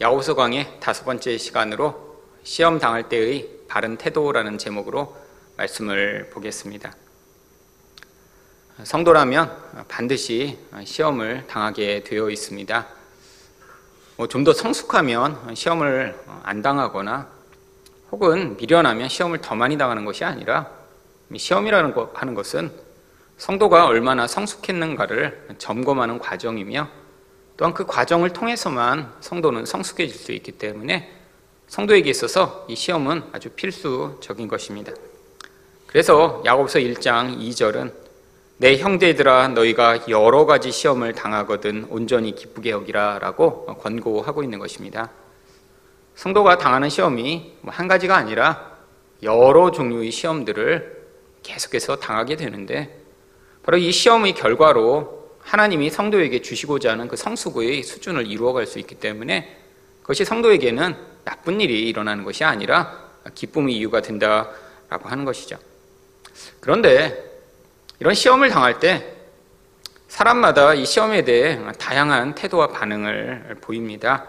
야고보서 0.00 0.36
강의 0.36 0.78
다섯 0.78 1.04
번째 1.04 1.36
시간으로 1.36 2.22
시험 2.44 2.78
당할 2.78 3.08
때의 3.08 3.48
바른 3.66 3.96
태도라는 3.96 4.56
제목으로 4.56 5.16
말씀을 5.56 6.30
보겠습니다. 6.30 6.94
성도라면 8.84 9.86
반드시 9.88 10.56
시험을 10.84 11.48
당하게 11.48 12.04
되어 12.04 12.30
있습니다. 12.30 12.86
뭐좀더 14.18 14.52
성숙하면 14.52 15.56
시험을 15.56 16.16
안 16.44 16.62
당하거나 16.62 17.28
혹은 18.12 18.56
미련하면 18.56 19.08
시험을 19.08 19.40
더 19.40 19.56
많이 19.56 19.76
당하는 19.76 20.04
것이 20.04 20.24
아니라 20.24 20.70
시험이라는 21.36 21.92
거 21.92 22.12
하는 22.14 22.34
것은 22.34 22.70
성도가 23.36 23.86
얼마나 23.86 24.28
성숙했는가를 24.28 25.56
점검하는 25.58 26.20
과정이며 26.20 26.88
또한 27.58 27.74
그 27.74 27.84
과정을 27.84 28.30
통해서만 28.30 29.12
성도는 29.20 29.66
성숙해질 29.66 30.16
수 30.16 30.32
있기 30.32 30.52
때문에 30.52 31.12
성도에게 31.66 32.08
있어서 32.08 32.64
이 32.68 32.76
시험은 32.76 33.24
아주 33.32 33.50
필수적인 33.50 34.46
것입니다. 34.46 34.92
그래서 35.88 36.40
야고보서 36.46 36.78
1장 36.78 37.36
2절은 37.36 37.92
내 38.58 38.78
형제들아 38.78 39.48
너희가 39.48 40.08
여러 40.08 40.46
가지 40.46 40.70
시험을 40.70 41.14
당하거든 41.14 41.88
온전히 41.90 42.34
기쁘게 42.34 42.70
여기라라고 42.70 43.66
권고하고 43.66 44.44
있는 44.44 44.60
것입니다. 44.60 45.10
성도가 46.14 46.58
당하는 46.58 46.88
시험이 46.88 47.54
뭐한 47.62 47.88
가지가 47.88 48.16
아니라 48.16 48.78
여러 49.24 49.72
종류의 49.72 50.12
시험들을 50.12 51.06
계속해서 51.42 51.96
당하게 51.96 52.36
되는데 52.36 53.02
바로 53.64 53.78
이 53.78 53.90
시험의 53.90 54.34
결과로 54.34 55.17
하나님이 55.48 55.88
성도에게 55.88 56.42
주시고자 56.42 56.92
하는 56.92 57.08
그 57.08 57.16
성수고의 57.16 57.82
수준을 57.82 58.26
이루어갈 58.26 58.66
수 58.66 58.78
있기 58.78 58.96
때문에 58.96 59.56
그것이 60.02 60.26
성도에게는 60.26 60.94
나쁜 61.24 61.62
일이 61.62 61.88
일어나는 61.88 62.22
것이 62.22 62.44
아니라 62.44 63.08
기쁨의 63.34 63.74
이유가 63.74 64.02
된다라고 64.02 65.08
하는 65.08 65.24
것이죠. 65.24 65.56
그런데 66.60 67.40
이런 67.98 68.12
시험을 68.12 68.50
당할 68.50 68.78
때 68.78 69.14
사람마다 70.08 70.74
이 70.74 70.84
시험에 70.84 71.24
대해 71.24 71.58
다양한 71.78 72.34
태도와 72.34 72.68
반응을 72.68 73.56
보입니다. 73.62 74.28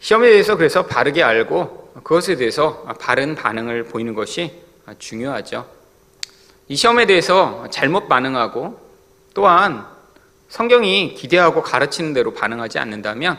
시험에 0.00 0.30
대해서 0.30 0.56
그래서 0.56 0.86
바르게 0.86 1.22
알고 1.22 1.92
그것에 2.02 2.36
대해서 2.36 2.82
바른 2.98 3.34
반응을 3.34 3.84
보이는 3.84 4.14
것이 4.14 4.62
중요하죠. 4.98 5.68
이 6.68 6.76
시험에 6.76 7.04
대해서 7.04 7.66
잘못 7.70 8.08
반응하고 8.08 8.81
또한 9.34 9.86
성경이 10.48 11.14
기대하고 11.14 11.62
가르치는 11.62 12.12
대로 12.12 12.34
반응하지 12.34 12.78
않는다면 12.78 13.38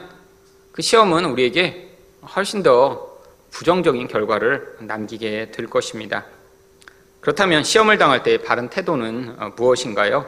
그 0.72 0.82
시험은 0.82 1.26
우리에게 1.26 1.96
훨씬 2.36 2.64
더 2.64 3.20
부정적인 3.52 4.08
결과를 4.08 4.78
남기게 4.80 5.52
될 5.52 5.68
것입니다. 5.68 6.26
그렇다면 7.22 7.64
시험을 7.64 7.98
당할 7.98 8.24
때의 8.24 8.40
바른 8.40 8.70
태도는 8.70 9.36
어, 9.40 9.54
무엇인가요? 9.56 10.26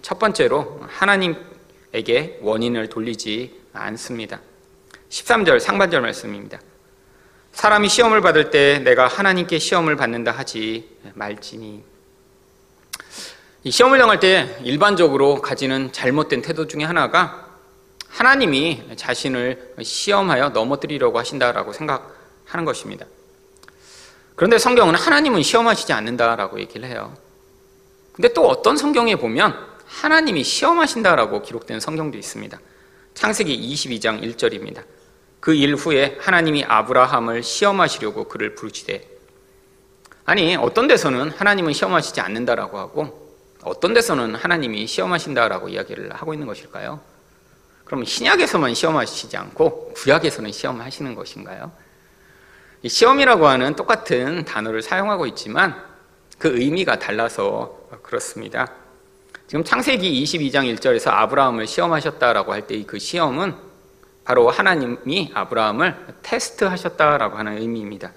첫 0.00 0.18
번째로 0.18 0.80
하나님에게 0.88 2.38
원인을 2.40 2.88
돌리지 2.88 3.60
않습니다. 3.72 4.40
13절 5.10 5.58
상반절 5.58 6.00
말씀입니다. 6.00 6.60
사람이 7.52 7.88
시험을 7.88 8.22
받을 8.22 8.50
때 8.50 8.78
내가 8.78 9.08
하나님께 9.08 9.58
시험을 9.58 9.96
받는다 9.96 10.30
하지 10.30 10.88
말지니 11.14 11.68
이 11.76 11.91
시험을 13.70 13.98
당할 13.98 14.18
때 14.18 14.58
일반적으로 14.64 15.40
가지는 15.40 15.92
잘못된 15.92 16.42
태도 16.42 16.66
중에 16.66 16.82
하나가 16.84 17.48
하나님이 18.08 18.82
자신을 18.96 19.74
시험하여 19.80 20.50
넘어뜨리려고 20.50 21.18
하신다라고 21.18 21.72
생각하는 21.72 22.64
것입니다. 22.64 23.06
그런데 24.34 24.58
성경은 24.58 24.94
하나님은 24.94 25.42
시험하시지 25.42 25.92
않는다라고 25.92 26.58
얘기를 26.60 26.88
해요. 26.88 27.14
근데 28.12 28.32
또 28.32 28.48
어떤 28.48 28.76
성경에 28.76 29.16
보면 29.16 29.56
하나님이 29.86 30.42
시험하신다라고 30.42 31.42
기록된 31.42 31.80
성경도 31.80 32.18
있습니다. 32.18 32.58
창세기 33.14 33.74
22장 33.74 34.22
1절입니다. 34.22 34.82
그 35.40 35.54
일 35.54 35.74
후에 35.74 36.18
하나님이 36.20 36.64
아브라함을 36.64 37.42
시험하시려고 37.42 38.24
그를 38.28 38.54
부르시되 38.54 39.08
아니 40.24 40.54
어떤 40.56 40.86
데서는 40.86 41.30
하나님은 41.30 41.72
시험하시지 41.72 42.20
않는다라고 42.20 42.78
하고 42.78 43.21
어떤 43.64 43.94
데서는 43.94 44.34
하나님이 44.34 44.86
시험하신다라고 44.86 45.68
이야기를 45.68 46.14
하고 46.14 46.32
있는 46.34 46.46
것일까요? 46.46 47.00
그럼 47.84 48.04
신약에서만 48.04 48.74
시험하시지 48.74 49.36
않고 49.36 49.92
구약에서는 49.94 50.50
시험하시는 50.50 51.14
것인가요? 51.14 51.70
시험이라고 52.86 53.46
하는 53.46 53.76
똑같은 53.76 54.44
단어를 54.44 54.82
사용하고 54.82 55.26
있지만 55.26 55.80
그 56.38 56.58
의미가 56.58 56.98
달라서 56.98 57.88
그렇습니다. 58.02 58.72
지금 59.46 59.62
창세기 59.62 60.24
22장 60.24 60.74
1절에서 60.74 61.08
아브라함을 61.10 61.66
시험하셨다라고 61.66 62.52
할 62.52 62.66
때 62.66 62.82
그 62.84 62.98
시험은 62.98 63.54
바로 64.24 64.48
하나님이 64.50 65.30
아브라함을 65.34 65.96
테스트하셨다라고 66.22 67.36
하는 67.36 67.58
의미입니다. 67.58 68.12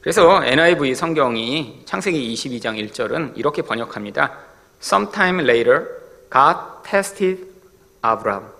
그래서 0.00 0.44
NIV 0.44 0.94
성경이 0.94 1.82
창세기 1.84 2.32
22장 2.34 2.78
1절은 2.90 3.36
이렇게 3.36 3.62
번역합니다. 3.62 4.51
Sometime 4.82 5.40
later, 5.40 5.86
God 6.30 6.56
tested 6.82 7.46
Abraham. 8.04 8.50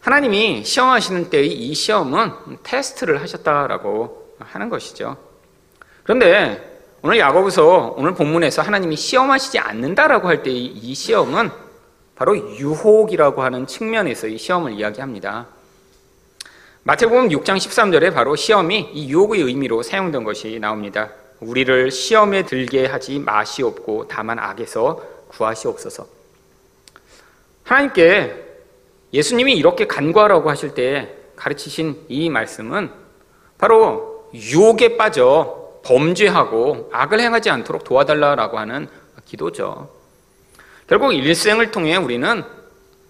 하나님이 0.00 0.64
시험하시는 0.64 1.30
때의 1.30 1.52
이 1.52 1.74
시험은 1.74 2.58
테스트를 2.62 3.22
하셨다라고 3.22 4.36
하는 4.40 4.68
것이죠. 4.68 5.16
그런데 6.02 6.74
오늘 7.02 7.18
야고보서 7.18 7.94
오늘 7.96 8.14
본문에서 8.14 8.62
하나님이 8.62 8.96
시험하시지 8.96 9.58
않는다라고 9.58 10.28
할 10.28 10.42
때의 10.42 10.66
이 10.66 10.94
시험은 10.94 11.50
바로 12.16 12.36
유혹이라고 12.36 13.42
하는 13.42 13.66
측면에서의 13.66 14.38
시험을 14.38 14.72
이야기합니다. 14.72 15.46
마태복음 16.82 17.28
6장 17.30 17.56
13절에 17.56 18.12
바로 18.12 18.36
시험이 18.36 18.90
이 18.92 19.08
유혹의 19.08 19.40
의미로 19.40 19.82
사용된 19.82 20.24
것이 20.24 20.58
나옵니다. 20.60 21.10
우리를 21.40 21.90
시험에 21.90 22.44
들게 22.44 22.86
하지 22.86 23.18
마시옵고 23.18 24.08
다만 24.08 24.38
악에서 24.38 25.02
구하시옵소서. 25.28 26.06
하나님께 27.64 28.44
예수님이 29.12 29.54
이렇게 29.54 29.86
간구하라고 29.86 30.50
하실 30.50 30.74
때 30.74 31.14
가르치신 31.36 32.06
이 32.08 32.30
말씀은 32.30 32.90
바로 33.58 34.30
유혹에 34.34 34.96
빠져 34.96 35.80
범죄하고 35.84 36.90
악을 36.92 37.20
행하지 37.20 37.50
않도록 37.50 37.84
도와달라라고 37.84 38.58
하는 38.58 38.88
기도죠. 39.24 39.90
결국 40.86 41.12
일생을 41.12 41.70
통해 41.70 41.96
우리는 41.96 42.44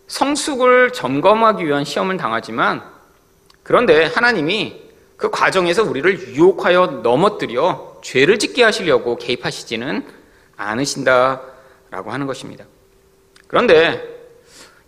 성숙을 0.06 0.92
점검하기 0.92 1.66
위한 1.66 1.84
시험을 1.84 2.16
당하지만 2.16 2.82
그런데 3.62 4.04
하나님이 4.04 4.82
그 5.16 5.30
과정에서 5.30 5.82
우리를 5.82 6.34
유혹하여 6.34 7.00
넘어뜨려 7.02 7.93
죄를 8.04 8.38
짓게 8.38 8.62
하시려고 8.62 9.16
개입하시지는 9.16 10.06
않으신다라고 10.56 12.12
하는 12.12 12.26
것입니다. 12.26 12.66
그런데 13.48 14.02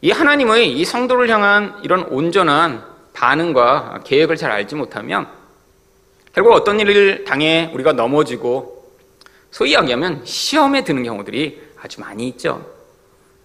이 0.03 0.11
하나님의 0.11 0.73
이 0.73 0.85
성도를 0.85 1.29
향한 1.31 1.81
이런 1.83 2.03
온전한 2.05 2.85
반응과 3.15 4.03
계획을 4.05 4.37
잘 4.37 4.53
알지 4.53 4.75
못하면 4.75 5.27
결국 6.35 6.53
어떤 6.53 6.79
일을 6.79 7.25
당해 7.25 7.71
우리가 7.73 7.95
넘어지고 7.95 8.93
소위 9.51 9.71
이야기하면 9.71 10.25
시험에 10.27 10.85
드는 10.85 11.03
경우들이 11.03 11.63
아주 11.81 12.01
많이 12.03 12.29
있죠. 12.29 12.71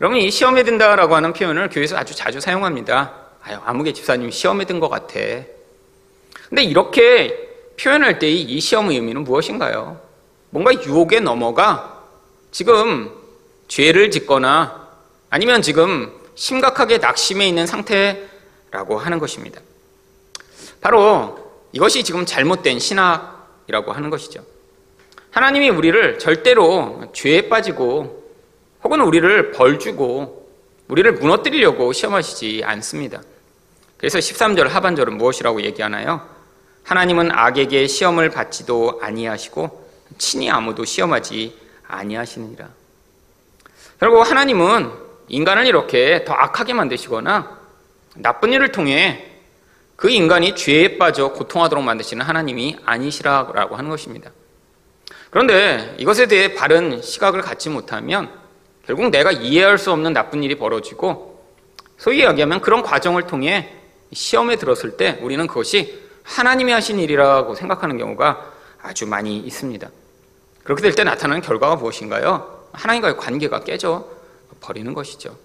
여러분 0.01 0.19
이 0.19 0.29
시험에 0.29 0.63
든다라고 0.63 1.15
하는 1.15 1.31
표현을 1.31 1.69
교회에서 1.69 1.95
아주 1.95 2.13
자주 2.13 2.41
사용합니다. 2.41 3.13
아유 3.41 3.57
아무개 3.63 3.93
집사님이 3.93 4.31
시험에 4.31 4.65
든 4.65 4.81
것 4.81 4.89
같아. 4.89 5.13
근데 6.49 6.63
이렇게 6.63 7.50
표현할 7.81 8.19
때이 8.19 8.59
시험의 8.59 8.95
의미는 8.97 9.23
무엇인가요? 9.23 9.99
뭔가 10.51 10.71
유혹에 10.73 11.19
넘어가 11.19 12.03
지금 12.51 13.11
죄를 13.67 14.11
짓거나 14.11 14.87
아니면 15.29 15.61
지금 15.61 16.11
심각하게 16.35 16.99
낙심해 16.99 17.47
있는 17.47 17.65
상태라고 17.65 18.99
하는 18.99 19.17
것입니다. 19.17 19.61
바로 20.79 21.39
이것이 21.71 22.03
지금 22.03 22.25
잘못된 22.25 22.79
신학이라고 22.79 23.91
하는 23.93 24.09
것이죠. 24.09 24.43
하나님이 25.31 25.69
우리를 25.69 26.19
절대로 26.19 27.09
죄에 27.13 27.47
빠지고 27.49 28.29
혹은 28.83 29.01
우리를 29.01 29.51
벌주고 29.53 30.49
우리를 30.87 31.13
무너뜨리려고 31.13 31.93
시험하시지 31.93 32.63
않습니다. 32.65 33.21
그래서 33.97 34.19
13절 34.19 34.67
하반절은 34.67 35.17
무엇이라고 35.17 35.61
얘기하나요? 35.61 36.30
하나님은 36.83 37.31
악에게 37.31 37.87
시험을 37.87 38.29
받지도 38.29 38.99
아니하시고 39.01 39.89
친히 40.17 40.49
아무도 40.49 40.85
시험하지 40.85 41.57
아니하시느니라. 41.87 42.69
결국 43.99 44.29
하나님은 44.29 44.91
인간을 45.27 45.65
이렇게 45.65 46.25
더 46.25 46.33
악하게 46.33 46.73
만드시거나 46.73 47.59
나쁜 48.15 48.51
일을 48.51 48.71
통해 48.71 49.27
그 49.95 50.09
인간이 50.09 50.55
죄에 50.55 50.97
빠져 50.97 51.31
고통하도록 51.31 51.83
만드시는 51.83 52.25
하나님이 52.25 52.77
아니시라고 52.85 53.75
하는 53.75 53.89
것입니다. 53.89 54.31
그런데 55.29 55.95
이것에 55.99 56.27
대해 56.27 56.55
바른 56.55 57.01
시각을 57.01 57.41
갖지 57.41 57.69
못하면 57.69 58.31
결국 58.85 59.09
내가 59.11 59.31
이해할 59.31 59.77
수 59.77 59.91
없는 59.91 60.13
나쁜 60.13 60.43
일이 60.43 60.55
벌어지고 60.55 61.45
소위 61.97 62.19
이야기하면 62.19 62.61
그런 62.61 62.81
과정을 62.81 63.27
통해 63.27 63.73
시험에 64.11 64.55
들었을 64.55 64.97
때 64.97 65.19
우리는 65.21 65.45
그것이 65.47 66.01
하나님이 66.23 66.71
하신 66.71 66.99
일이라고 66.99 67.55
생각하는 67.55 67.97
경우가 67.97 68.51
아주 68.81 69.05
많이 69.07 69.37
있습니다. 69.37 69.89
그렇게 70.63 70.81
될 70.81 70.93
때 70.93 71.03
나타나는 71.03 71.41
결과가 71.41 71.75
무엇인가요? 71.75 72.67
하나님과의 72.73 73.17
관계가 73.17 73.61
깨져 73.63 74.07
버리는 74.61 74.93
것이죠. 74.93 75.35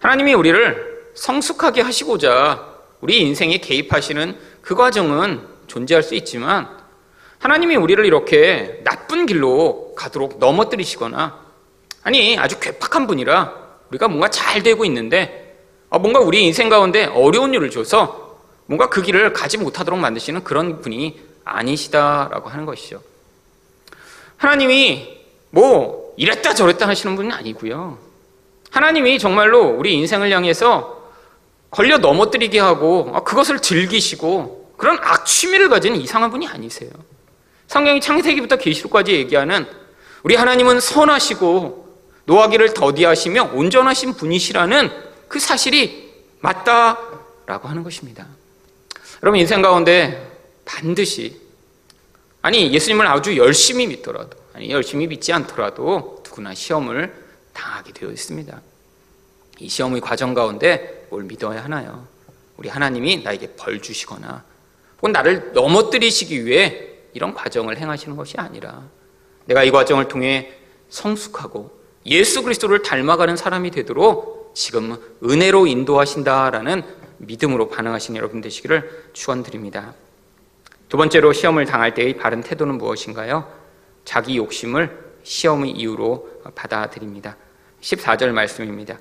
하나님이 0.00 0.34
우리를 0.34 1.12
성숙하게 1.14 1.80
하시고자 1.82 2.74
우리 3.00 3.20
인생에 3.20 3.58
개입하시는 3.58 4.36
그 4.60 4.74
과정은 4.74 5.46
존재할 5.66 6.02
수 6.02 6.14
있지만 6.16 6.68
하나님이 7.38 7.76
우리를 7.76 8.04
이렇게 8.04 8.80
나쁜 8.84 9.26
길로 9.26 9.94
가도록 9.96 10.38
넘어뜨리시거나 10.38 11.38
아니 12.02 12.38
아주 12.38 12.58
괴팍한 12.58 13.06
분이라 13.06 13.54
우리가 13.90 14.08
뭔가 14.08 14.28
잘 14.28 14.62
되고 14.62 14.84
있는데 14.84 15.58
아, 15.90 15.98
뭔가 15.98 16.20
우리 16.20 16.42
인생 16.44 16.68
가운데 16.68 17.04
어려운 17.04 17.54
일을 17.54 17.70
줘서 17.70 18.23
뭔가 18.66 18.88
그 18.88 19.02
길을 19.02 19.32
가지 19.32 19.58
못하도록 19.58 19.98
만드시는 19.98 20.44
그런 20.44 20.80
분이 20.80 21.20
아니시다라고 21.44 22.48
하는 22.48 22.64
것이죠. 22.64 23.02
하나님이 24.36 25.22
뭐 25.50 26.14
이랬다 26.16 26.54
저랬다 26.54 26.88
하시는 26.88 27.14
분은 27.16 27.32
아니고요. 27.32 27.98
하나님이 28.70 29.18
정말로 29.18 29.68
우리 29.68 29.94
인생을 29.94 30.30
향해서 30.30 31.02
걸려 31.70 31.98
넘어뜨리게 31.98 32.58
하고 32.58 33.10
아, 33.14 33.20
그것을 33.20 33.60
즐기시고 33.60 34.74
그런 34.76 34.98
악취미를 35.00 35.68
가진 35.68 35.94
이상한 35.96 36.30
분이 36.30 36.46
아니세요. 36.46 36.90
성경이 37.66 38.00
창세기부터 38.00 38.56
계시록까지 38.56 39.12
얘기하는 39.12 39.66
우리 40.22 40.36
하나님은 40.36 40.80
선하시고 40.80 41.84
노하기를 42.26 42.74
더디하시며 42.74 43.50
온전하신 43.54 44.14
분이시라는 44.14 44.90
그 45.28 45.38
사실이 45.38 46.12
맞다라고 46.40 47.68
하는 47.68 47.82
것입니다. 47.82 48.26
여러분 49.24 49.40
인생 49.40 49.62
가운데 49.62 50.30
반드시 50.66 51.40
아니 52.42 52.70
예수님을 52.74 53.06
아주 53.06 53.38
열심히 53.38 53.86
믿더라도 53.86 54.36
아니 54.52 54.68
열심히 54.68 55.06
믿지 55.06 55.32
않더라도 55.32 56.22
누구나 56.22 56.52
시험을 56.52 57.24
당하게 57.54 57.94
되어 57.94 58.10
있습니다. 58.10 58.60
이 59.60 59.68
시험의 59.70 60.02
과정 60.02 60.34
가운데 60.34 61.06
뭘 61.08 61.22
믿어야 61.22 61.64
하나요? 61.64 62.06
우리 62.58 62.68
하나님이 62.68 63.22
나에게 63.22 63.54
벌 63.56 63.80
주시거나 63.80 64.44
혹은 64.98 65.12
나를 65.12 65.52
넘어뜨리시기 65.54 66.44
위해 66.44 66.88
이런 67.14 67.32
과정을 67.32 67.78
행하시는 67.78 68.18
것이 68.18 68.34
아니라 68.36 68.82
내가 69.46 69.64
이 69.64 69.70
과정을 69.70 70.08
통해 70.08 70.52
성숙하고 70.90 71.70
예수 72.04 72.42
그리스도를 72.42 72.82
닮아가는 72.82 73.38
사람이 73.38 73.70
되도록 73.70 74.52
지금 74.54 74.98
은혜로 75.24 75.66
인도하신다라는 75.66 77.03
믿음으로 77.26 77.68
반응하신 77.68 78.16
여러분 78.16 78.40
되시기를 78.40 79.10
축원드립니다. 79.12 79.94
두 80.88 80.96
번째로 80.96 81.32
시험을 81.32 81.64
당할 81.64 81.94
때의 81.94 82.16
바른 82.16 82.40
태도는 82.40 82.78
무엇인가요? 82.78 83.50
자기 84.04 84.36
욕심을 84.36 85.04
시험의 85.22 85.70
이유로 85.72 86.42
받아들입니다. 86.54 87.36
14절 87.80 88.28
말씀입니다. 88.28 88.98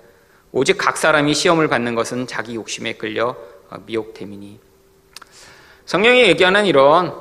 오직 0.52 0.78
각 0.78 0.98
사람이 0.98 1.34
시험을 1.34 1.68
받는 1.68 1.96
것은 1.96 2.28
자기 2.28 2.56
욕심에 2.56 2.94
끌려 2.94 3.36
미혹됨이니. 3.86 4.60
성령이 5.86 6.24
얘기하는 6.24 6.66
이런 6.66 7.14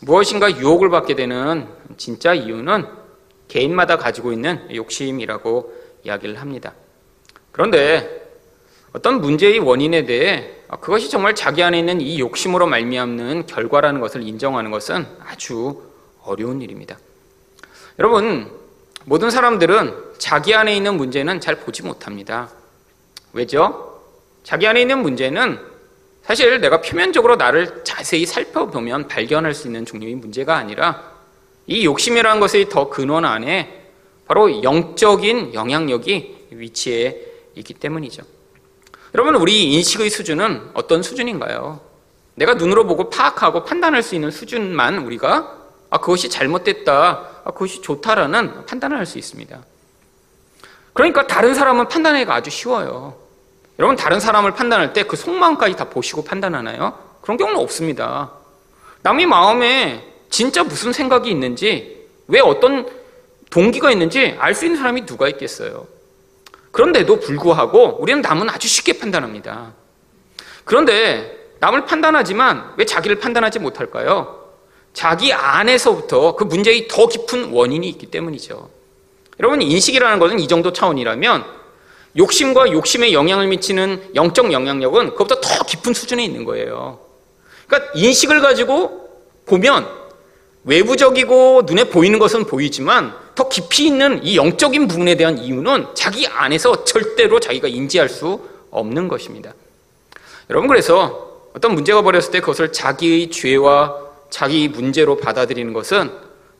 무엇인가 0.00 0.50
유혹을 0.50 0.88
받게 0.88 1.14
되는 1.14 1.68
진짜 1.96 2.32
이유는 2.32 2.86
개인마다 3.48 3.98
가지고 3.98 4.32
있는 4.32 4.74
욕심이라고 4.74 5.74
이야기를 6.04 6.40
합니다. 6.40 6.74
그런데 7.52 8.29
어떤 8.92 9.20
문제의 9.20 9.58
원인에 9.60 10.04
대해 10.04 10.50
그것이 10.80 11.08
정말 11.10 11.34
자기 11.34 11.62
안에 11.62 11.78
있는 11.78 12.00
이 12.00 12.18
욕심으로 12.18 12.66
말미암는 12.66 13.46
결과라는 13.46 14.00
것을 14.00 14.22
인정하는 14.22 14.70
것은 14.70 15.06
아주 15.26 15.82
어려운 16.22 16.60
일입니다. 16.60 16.98
여러분, 17.98 18.50
모든 19.04 19.30
사람들은 19.30 19.94
자기 20.18 20.54
안에 20.54 20.76
있는 20.76 20.96
문제는 20.96 21.40
잘 21.40 21.56
보지 21.56 21.82
못합니다. 21.82 22.50
왜죠? 23.32 24.00
자기 24.42 24.66
안에 24.66 24.80
있는 24.80 25.00
문제는 25.02 25.58
사실 26.22 26.60
내가 26.60 26.80
표면적으로 26.80 27.36
나를 27.36 27.82
자세히 27.84 28.26
살펴보면 28.26 29.08
발견할 29.08 29.54
수 29.54 29.68
있는 29.68 29.86
종류의 29.86 30.16
문제가 30.16 30.56
아니라 30.56 31.10
이 31.66 31.84
욕심이라는 31.84 32.40
것의 32.40 32.68
더 32.68 32.88
근원 32.88 33.24
안에 33.24 33.88
바로 34.26 34.62
영적인 34.62 35.54
영향력이 35.54 36.48
위치해 36.50 37.16
있기 37.54 37.74
때문이죠. 37.74 38.22
여러분, 39.14 39.34
우리 39.34 39.72
인식의 39.74 40.10
수준은 40.10 40.70
어떤 40.74 41.02
수준인가요? 41.02 41.80
내가 42.36 42.54
눈으로 42.54 42.86
보고 42.86 43.10
파악하고 43.10 43.64
판단할 43.64 44.02
수 44.02 44.14
있는 44.14 44.30
수준만 44.30 44.98
우리가 44.98 45.56
아, 45.90 45.98
그것이 45.98 46.28
잘못됐다, 46.30 47.42
아, 47.44 47.50
그것이 47.50 47.82
좋다라는 47.82 48.66
판단을 48.66 48.96
할 48.96 49.06
수 49.06 49.18
있습니다. 49.18 49.58
그러니까 50.92 51.26
다른 51.26 51.54
사람은 51.54 51.88
판단하기가 51.88 52.32
아주 52.34 52.50
쉬워요. 52.50 53.16
여러분, 53.78 53.96
다른 53.96 54.20
사람을 54.20 54.52
판단할 54.52 54.92
때 54.92 55.02
그 55.02 55.16
속마음까지 55.16 55.74
다 55.76 55.84
보시고 55.88 56.22
판단하나요? 56.24 56.96
그런 57.22 57.36
경우는 57.36 57.58
없습니다. 57.60 58.30
남의 59.02 59.26
마음에 59.26 60.06
진짜 60.30 60.62
무슨 60.62 60.92
생각이 60.92 61.28
있는지, 61.30 62.06
왜 62.28 62.38
어떤 62.40 62.88
동기가 63.50 63.90
있는지 63.90 64.36
알 64.38 64.54
수 64.54 64.66
있는 64.66 64.78
사람이 64.78 65.06
누가 65.06 65.28
있겠어요? 65.28 65.86
그런데도 66.72 67.20
불구하고 67.20 68.00
우리는 68.00 68.20
남은 68.22 68.48
아주 68.48 68.68
쉽게 68.68 68.98
판단합니다. 68.98 69.74
그런데 70.64 71.38
남을 71.60 71.84
판단하지만 71.84 72.74
왜 72.76 72.84
자기를 72.86 73.18
판단하지 73.18 73.58
못할까요? 73.58 74.40
자기 74.92 75.32
안에서부터 75.32 76.34
그 76.36 76.44
문제의 76.44 76.88
더 76.88 77.06
깊은 77.06 77.52
원인이 77.52 77.88
있기 77.90 78.06
때문이죠. 78.06 78.70
여러분, 79.38 79.62
인식이라는 79.62 80.18
것은 80.18 80.38
이 80.38 80.48
정도 80.48 80.72
차원이라면 80.72 81.44
욕심과 82.16 82.72
욕심에 82.72 83.12
영향을 83.12 83.46
미치는 83.46 84.10
영적 84.14 84.52
영향력은 84.52 85.10
그것보다 85.10 85.40
더 85.40 85.64
깊은 85.64 85.94
수준에 85.94 86.24
있는 86.24 86.44
거예요. 86.44 86.98
그러니까 87.66 87.92
인식을 87.94 88.40
가지고 88.40 89.08
보면 89.46 89.88
외부적이고 90.64 91.62
눈에 91.66 91.84
보이는 91.84 92.18
것은 92.18 92.44
보이지만 92.44 93.14
더 93.40 93.48
깊이 93.48 93.86
있는 93.86 94.22
이 94.22 94.36
영적인 94.36 94.86
부분에 94.86 95.14
대한 95.14 95.38
이유는 95.38 95.94
자기 95.94 96.26
안에서 96.26 96.84
절대로 96.84 97.40
자기가 97.40 97.68
인지할 97.68 98.10
수 98.10 98.38
없는 98.70 99.08
것입니다. 99.08 99.54
여러분 100.50 100.68
그래서 100.68 101.48
어떤 101.56 101.72
문제가 101.72 102.02
벌였을 102.02 102.32
때 102.32 102.40
그것을 102.40 102.70
자기의 102.70 103.30
죄와 103.30 103.96
자기 104.28 104.68
문제로 104.68 105.16
받아들이는 105.16 105.72
것은 105.72 106.10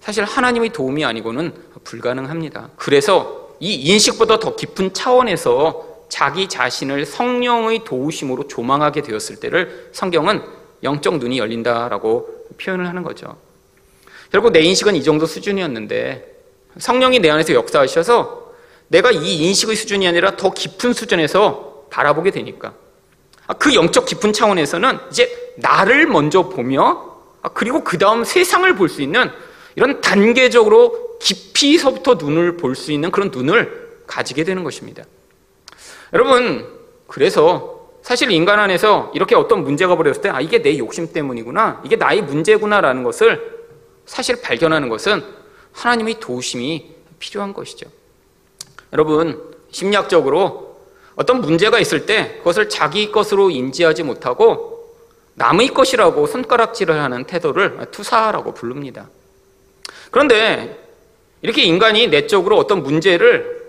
사실 0.00 0.24
하나님의 0.24 0.70
도움이 0.70 1.04
아니고는 1.04 1.52
불가능합니다. 1.84 2.70
그래서 2.76 3.50
이 3.60 3.74
인식보다 3.74 4.38
더 4.38 4.56
깊은 4.56 4.94
차원에서 4.94 6.06
자기 6.08 6.48
자신을 6.48 7.04
성령의 7.04 7.84
도우심으로 7.84 8.48
조망하게 8.48 9.02
되었을 9.02 9.36
때를 9.36 9.90
성경은 9.92 10.42
영적 10.82 11.18
눈이 11.18 11.40
열린다라고 11.40 12.46
표현을 12.58 12.88
하는 12.88 13.02
거죠. 13.02 13.36
결국 14.32 14.52
내 14.52 14.60
인식은 14.60 14.96
이 14.96 15.02
정도 15.02 15.26
수준이었는데 15.26 16.39
성령이 16.78 17.18
내 17.20 17.30
안에서 17.30 17.54
역사하셔서 17.54 18.52
내가 18.88 19.10
이 19.10 19.38
인식의 19.38 19.76
수준이 19.76 20.06
아니라 20.06 20.36
더 20.36 20.52
깊은 20.52 20.92
수준에서 20.92 21.86
바라보게 21.90 22.30
되니까 22.30 22.74
아, 23.46 23.54
그 23.54 23.74
영적 23.74 24.06
깊은 24.06 24.32
차원에서는 24.32 24.98
이제 25.10 25.52
나를 25.56 26.06
먼저 26.06 26.48
보며 26.48 27.18
아, 27.42 27.48
그리고 27.48 27.82
그 27.82 27.98
다음 27.98 28.24
세상을 28.24 28.72
볼 28.76 28.88
수 28.88 29.02
있는 29.02 29.30
이런 29.76 30.00
단계적으로 30.00 31.18
깊이서부터 31.20 32.14
눈을 32.14 32.56
볼 32.56 32.74
수 32.74 32.92
있는 32.92 33.10
그런 33.10 33.30
눈을 33.30 34.02
가지게 34.06 34.44
되는 34.44 34.64
것입니다. 34.64 35.04
여러분, 36.12 36.66
그래서 37.06 37.88
사실 38.02 38.30
인간 38.30 38.58
안에서 38.58 39.12
이렇게 39.14 39.34
어떤 39.36 39.62
문제가 39.62 39.94
벌어졌을 39.96 40.22
때, 40.22 40.28
아, 40.30 40.40
이게 40.40 40.62
내 40.62 40.76
욕심 40.78 41.12
때문이구나, 41.12 41.82
이게 41.84 41.96
나의 41.96 42.22
문제구나라는 42.22 43.02
것을 43.04 43.60
사실 44.06 44.40
발견하는 44.40 44.88
것은 44.88 45.22
하나님의 45.72 46.20
도우심이 46.20 46.90
필요한 47.18 47.52
것이죠. 47.52 47.88
여러분, 48.92 49.40
심리학적으로 49.70 50.70
어떤 51.16 51.40
문제가 51.40 51.78
있을 51.78 52.06
때 52.06 52.36
그것을 52.38 52.68
자기 52.68 53.12
것으로 53.12 53.50
인지하지 53.50 54.02
못하고 54.02 54.96
남의 55.34 55.68
것이라고 55.68 56.26
손가락질을 56.26 56.94
하는 57.00 57.24
태도를 57.24 57.86
투사라고 57.90 58.54
부릅니다. 58.54 59.08
그런데 60.10 60.78
이렇게 61.42 61.62
인간이 61.62 62.08
내적으로 62.08 62.58
어떤 62.58 62.82
문제를 62.82 63.60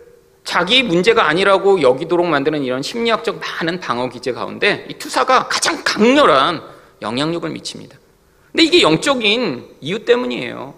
자기 0.44 0.84
문제가 0.84 1.28
아니라고 1.28 1.82
여기도록 1.82 2.26
만드는 2.26 2.64
이런 2.64 2.82
심리학적 2.82 3.40
많은 3.40 3.80
방어 3.80 4.10
기제 4.10 4.34
가운데 4.34 4.86
이 4.90 4.96
투사가 4.96 5.48
가장 5.48 5.84
강렬한 5.84 6.62
영향력을 7.02 7.50
미칩니다. 7.50 7.98
근데 8.52 8.64
이게 8.64 8.82
영적인 8.82 9.78
이유 9.82 10.04
때문이에요. 10.04 10.74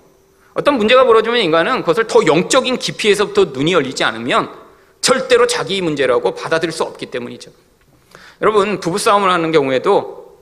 어떤 0.53 0.77
문제가 0.77 1.05
벌어지면 1.05 1.39
인간은 1.39 1.81
그것을 1.81 2.07
더 2.07 2.25
영적인 2.25 2.77
깊이에서부터 2.77 3.45
눈이 3.45 3.73
열리지 3.73 4.03
않으면 4.03 4.51
절대로 5.01 5.47
자기 5.47 5.81
문제라고 5.81 6.33
받아들일 6.35 6.71
수 6.71 6.83
없기 6.83 7.07
때문이죠. 7.07 7.51
여러분, 8.41 8.79
부부싸움을 8.79 9.31
하는 9.31 9.51
경우에도 9.51 10.37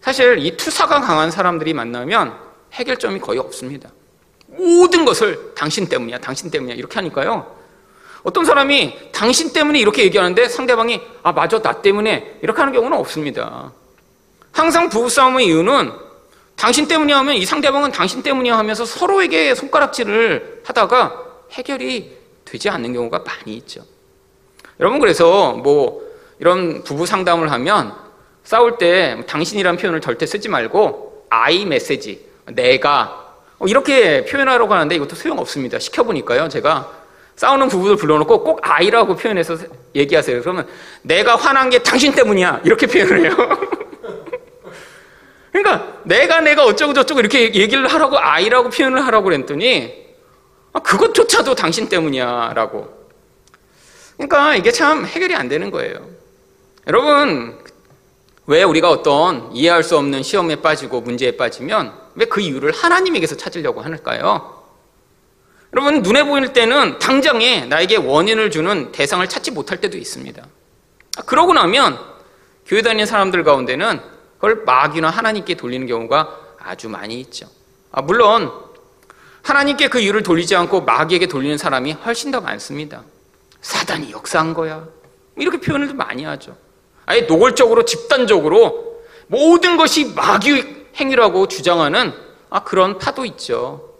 사실 0.00 0.38
이 0.38 0.56
투사가 0.56 1.00
강한 1.00 1.30
사람들이 1.30 1.72
만나면 1.72 2.34
해결점이 2.72 3.20
거의 3.20 3.38
없습니다. 3.38 3.90
모든 4.46 5.04
것을 5.04 5.54
당신 5.54 5.88
때문이야, 5.88 6.18
당신 6.18 6.50
때문이야, 6.50 6.76
이렇게 6.76 6.94
하니까요. 6.96 7.56
어떤 8.22 8.44
사람이 8.44 9.12
당신 9.12 9.52
때문에 9.52 9.78
이렇게 9.78 10.04
얘기하는데 10.04 10.48
상대방이 10.48 11.00
아, 11.22 11.32
맞아, 11.32 11.60
나 11.60 11.82
때문에 11.82 12.38
이렇게 12.42 12.58
하는 12.58 12.72
경우는 12.72 12.96
없습니다. 12.98 13.72
항상 14.52 14.88
부부싸움의 14.88 15.46
이유는 15.46 16.03
당신 16.56 16.88
때문이야 16.88 17.18
하면 17.18 17.34
이 17.34 17.44
상대방은 17.44 17.92
당신 17.92 18.22
때문이야 18.22 18.56
하면서 18.56 18.84
서로에게 18.84 19.54
손가락질을 19.54 20.62
하다가 20.64 21.24
해결이 21.52 22.16
되지 22.44 22.68
않는 22.70 22.92
경우가 22.92 23.20
많이 23.20 23.54
있죠. 23.56 23.82
여러분, 24.80 24.98
그래서 24.98 25.52
뭐 25.52 26.02
이런 26.38 26.82
부부 26.84 27.06
상담을 27.06 27.50
하면 27.52 27.94
싸울 28.44 28.78
때 28.78 29.24
당신이라는 29.26 29.78
표현을 29.78 30.00
절대 30.00 30.26
쓰지 30.26 30.48
말고 30.48 31.26
I 31.30 31.64
메시지, 31.64 32.26
내가 32.46 33.24
이렇게 33.66 34.24
표현하려고 34.24 34.74
하는데 34.74 34.94
이것도 34.94 35.16
소용없습니다. 35.16 35.78
시켜보니까요. 35.78 36.48
제가 36.48 36.90
싸우는 37.36 37.68
부부들 37.68 37.96
불러놓고 37.96 38.44
꼭 38.44 38.60
I라고 38.62 39.16
표현해서 39.16 39.56
얘기하세요. 39.94 40.40
그러면 40.40 40.66
내가 41.02 41.36
화난 41.36 41.70
게 41.70 41.78
당신 41.82 42.12
때문이야. 42.12 42.60
이렇게 42.64 42.86
표현을 42.86 43.24
해요. 43.24 43.36
그러니까 45.54 46.00
내가 46.02 46.40
내가 46.40 46.64
어쩌고 46.64 46.94
저쩌고 46.94 47.20
이렇게 47.20 47.54
얘기를 47.54 47.86
하라고 47.86 48.18
I라고 48.18 48.70
표현을 48.70 49.06
하라고 49.06 49.24
그랬더니 49.26 50.04
아, 50.72 50.80
그것조차도 50.80 51.54
당신 51.54 51.88
때문이야 51.88 52.54
라고. 52.56 52.92
그러니까 54.16 54.56
이게 54.56 54.72
참 54.72 55.06
해결이 55.06 55.36
안 55.36 55.48
되는 55.48 55.70
거예요. 55.70 56.08
여러분, 56.88 57.56
왜 58.46 58.64
우리가 58.64 58.90
어떤 58.90 59.54
이해할 59.54 59.84
수 59.84 59.96
없는 59.96 60.24
시험에 60.24 60.56
빠지고 60.56 61.00
문제에 61.00 61.36
빠지면 61.36 61.94
왜 62.16 62.26
그 62.26 62.40
이유를 62.40 62.72
하나님에게서 62.72 63.36
찾으려고 63.36 63.80
하는가요? 63.80 64.64
여러분, 65.72 66.02
눈에 66.02 66.24
보일 66.24 66.52
때는 66.52 66.98
당장에 66.98 67.66
나에게 67.66 67.96
원인을 67.96 68.50
주는 68.50 68.90
대상을 68.90 69.26
찾지 69.28 69.52
못할 69.52 69.80
때도 69.80 69.98
있습니다. 69.98 70.44
그러고 71.26 71.52
나면 71.52 71.96
교회 72.66 72.82
다니는 72.82 73.06
사람들 73.06 73.44
가운데는 73.44 74.13
그걸 74.34 74.64
마귀나 74.64 75.10
하나님께 75.10 75.54
돌리는 75.54 75.86
경우가 75.86 76.38
아주 76.58 76.88
많이 76.88 77.20
있죠. 77.20 77.48
아, 77.92 78.02
물론, 78.02 78.50
하나님께 79.42 79.88
그 79.88 80.00
이유를 80.00 80.22
돌리지 80.22 80.56
않고 80.56 80.82
마귀에게 80.82 81.26
돌리는 81.26 81.58
사람이 81.58 81.92
훨씬 81.92 82.30
더 82.30 82.40
많습니다. 82.40 83.02
사단이 83.60 84.10
역사한 84.10 84.54
거야. 84.54 84.86
이렇게 85.36 85.60
표현을 85.60 85.94
많이 85.94 86.24
하죠. 86.24 86.56
아예 87.06 87.22
노골적으로 87.22 87.84
집단적으로 87.84 89.02
모든 89.26 89.76
것이 89.76 90.12
마귀 90.14 90.84
행위라고 90.96 91.48
주장하는 91.48 92.12
아, 92.50 92.62
그런 92.62 92.98
파도 92.98 93.24
있죠. 93.26 93.94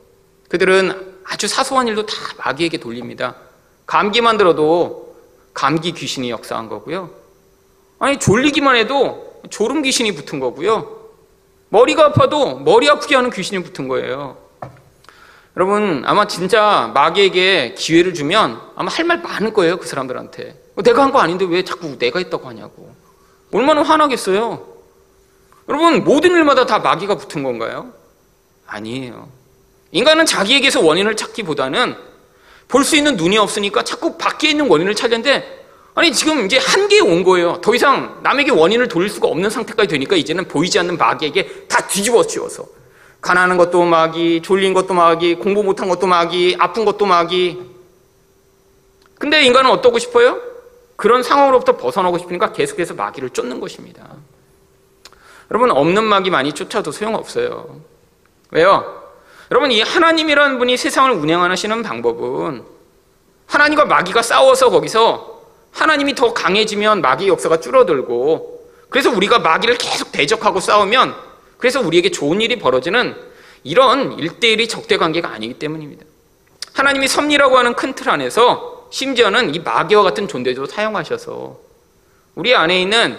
그들은 0.48 1.14
아주 1.24 1.48
사소한 1.48 1.88
일도 1.88 2.06
다 2.06 2.14
마귀에게 2.38 2.78
돌립니다. 2.78 3.36
감기만 3.86 4.36
들어도 4.38 5.16
감기 5.52 5.92
귀신이 5.92 6.30
역사한 6.30 6.68
거고요. 6.68 7.10
아니 7.98 8.18
졸리기만 8.18 8.76
해도 8.76 9.33
졸음 9.50 9.82
귀신이 9.82 10.12
붙은 10.12 10.40
거고요. 10.40 11.04
머리가 11.68 12.06
아파도 12.06 12.58
머리 12.58 12.88
아프게 12.88 13.16
하는 13.16 13.30
귀신이 13.30 13.62
붙은 13.62 13.88
거예요. 13.88 14.36
여러분 15.56 16.02
아마 16.06 16.26
진짜 16.26 16.90
마귀에게 16.94 17.74
기회를 17.76 18.12
주면 18.14 18.60
아마 18.74 18.90
할 18.90 19.04
말 19.06 19.18
많을 19.22 19.52
거예요 19.52 19.76
그 19.78 19.86
사람들한테. 19.86 20.62
내가 20.82 21.02
한 21.02 21.12
거 21.12 21.20
아닌데 21.20 21.44
왜 21.44 21.62
자꾸 21.64 21.96
내가 21.98 22.18
했다고 22.18 22.48
하냐고. 22.48 22.92
얼마나 23.52 23.82
화나겠어요? 23.82 24.74
여러분, 25.68 26.02
모든 26.04 26.32
일마다 26.32 26.66
다 26.66 26.80
마귀가 26.80 27.14
붙은 27.14 27.42
건가요? 27.44 27.92
아니에요. 28.66 29.28
인간은 29.92 30.26
자기에게서 30.26 30.80
원인을 30.80 31.16
찾기보다는 31.16 31.96
볼 32.66 32.82
수 32.82 32.96
있는 32.96 33.16
눈이 33.16 33.38
없으니까 33.38 33.84
자꾸 33.84 34.18
밖에 34.18 34.48
있는 34.50 34.68
원인을 34.68 34.94
찾는데 34.96 35.63
아니 35.94 36.12
지금 36.12 36.44
이제 36.44 36.58
한계에 36.58 37.00
온 37.00 37.22
거예요. 37.22 37.60
더 37.60 37.74
이상 37.74 38.18
남에게 38.22 38.50
원인을 38.50 38.88
돌릴 38.88 39.08
수가 39.08 39.28
없는 39.28 39.48
상태까지 39.48 39.88
되니까 39.88 40.16
이제는 40.16 40.48
보이지 40.48 40.78
않는 40.80 40.96
마귀에게 40.96 41.66
다 41.68 41.86
뒤집어 41.86 42.22
씌워서 42.24 42.66
가난한 43.20 43.56
것도 43.56 43.84
마귀, 43.84 44.42
졸린 44.42 44.74
것도 44.74 44.92
마귀, 44.92 45.36
공부 45.36 45.62
못한 45.62 45.88
것도 45.88 46.06
마귀, 46.06 46.56
아픈 46.58 46.84
것도 46.84 47.06
마귀. 47.06 47.58
근데 49.18 49.42
인간은 49.44 49.70
어떠고 49.70 49.98
싶어요? 49.98 50.40
그런 50.96 51.22
상황으로부터 51.22 51.76
벗어나고 51.76 52.18
싶으니까 52.18 52.52
계속해서 52.52 52.94
마귀를 52.94 53.30
쫓는 53.30 53.60
것입니다. 53.60 54.06
여러분, 55.50 55.70
없는 55.70 56.04
마귀 56.04 56.28
많이 56.28 56.52
쫓아도 56.52 56.92
소용없어요. 56.92 57.80
왜요? 58.50 59.02
여러분, 59.50 59.72
이 59.72 59.80
하나님이라는 59.80 60.58
분이 60.58 60.76
세상을 60.76 61.12
운영하시는 61.12 61.82
방법은 61.82 62.64
하나님과 63.46 63.86
마귀가 63.86 64.20
싸워서 64.20 64.68
거기서 64.68 65.33
하나님이 65.74 66.14
더 66.14 66.32
강해지면 66.32 67.00
마귀 67.00 67.28
역사가 67.28 67.60
줄어들고 67.60 68.70
그래서 68.88 69.10
우리가 69.10 69.40
마귀를 69.40 69.76
계속 69.76 70.12
대적하고 70.12 70.60
싸우면 70.60 71.14
그래서 71.58 71.80
우리에게 71.80 72.10
좋은 72.10 72.40
일이 72.40 72.58
벌어지는 72.58 73.16
이런 73.64 74.18
일대일이 74.18 74.68
적대 74.68 74.96
관계가 74.96 75.28
아니기 75.30 75.54
때문입니다. 75.54 76.04
하나님이 76.74 77.08
섭리라고 77.08 77.58
하는 77.58 77.74
큰 77.74 77.94
틀 77.94 78.08
안에서 78.10 78.88
심지어는 78.90 79.54
이 79.54 79.58
마귀와 79.60 80.02
같은 80.02 80.28
존재도 80.28 80.66
사용하셔서 80.66 81.58
우리 82.34 82.54
안에 82.54 82.80
있는 82.80 83.18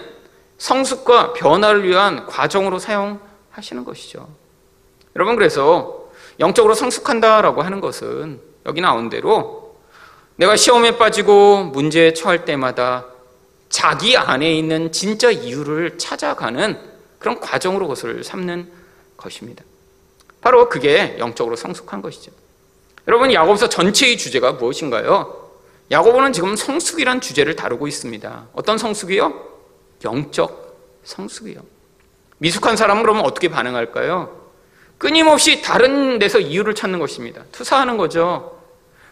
성숙과 0.58 1.34
변화를 1.34 1.84
위한 1.84 2.26
과정으로 2.26 2.78
사용하시는 2.78 3.84
것이죠. 3.84 4.28
여러분 5.14 5.36
그래서 5.36 6.08
영적으로 6.40 6.74
성숙한다라고 6.74 7.62
하는 7.62 7.80
것은 7.80 8.40
여기 8.66 8.80
나온 8.80 9.10
대로 9.10 9.65
내가 10.36 10.56
시험에 10.56 10.98
빠지고 10.98 11.64
문제에 11.64 12.12
처할 12.12 12.44
때마다 12.44 13.06
자기 13.68 14.16
안에 14.16 14.52
있는 14.54 14.92
진짜 14.92 15.30
이유를 15.30 15.98
찾아가는 15.98 16.78
그런 17.18 17.40
과정으로 17.40 17.86
그것을 17.88 18.22
삼는 18.22 18.70
것입니다. 19.16 19.64
바로 20.40 20.68
그게 20.68 21.16
영적으로 21.18 21.56
성숙한 21.56 22.02
것이죠. 22.02 22.30
여러분 23.08 23.32
야곱서 23.32 23.68
전체의 23.68 24.18
주제가 24.18 24.52
무엇인가요? 24.52 25.50
야고보는 25.90 26.32
지금 26.32 26.54
성숙이란 26.56 27.20
주제를 27.20 27.56
다루고 27.56 27.86
있습니다. 27.88 28.48
어떤 28.52 28.76
성숙이요? 28.78 29.32
영적 30.04 30.76
성숙이요. 31.04 31.60
미숙한 32.38 32.76
사람은 32.76 33.02
그러면 33.02 33.24
어떻게 33.24 33.48
반응할까요? 33.48 34.44
끊임없이 34.98 35.62
다른 35.62 36.18
데서 36.18 36.40
이유를 36.40 36.74
찾는 36.74 36.98
것입니다. 36.98 37.42
투사하는 37.52 37.96
거죠. 37.96 38.55